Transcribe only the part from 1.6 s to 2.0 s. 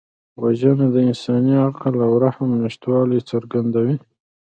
عقل